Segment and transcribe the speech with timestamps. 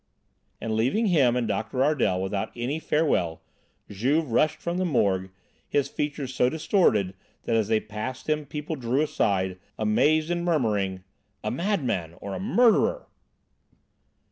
[0.59, 3.43] And leaving him and Doctor Ardel without any farewell
[3.87, 5.29] Juve rushed from the Morgue,
[5.67, 11.03] his features so distorted that as they passed him people drew aside, amazed and murmuring:
[11.43, 13.09] "A madman or a murderer!"